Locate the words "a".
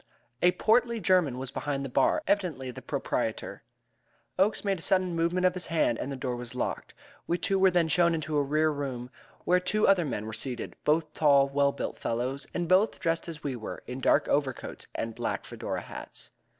0.41-0.53, 4.79-4.81, 8.35-8.41